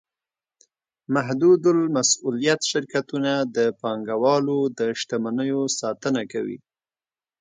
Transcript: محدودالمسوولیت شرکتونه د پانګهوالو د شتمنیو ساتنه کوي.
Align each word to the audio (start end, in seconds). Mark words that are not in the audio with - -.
محدودالمسوولیت 1.15 2.61
شرکتونه 2.71 3.31
د 3.55 3.57
پانګهوالو 3.81 4.57
د 4.77 4.79
شتمنیو 4.99 5.61
ساتنه 5.79 6.21
کوي. 6.31 6.57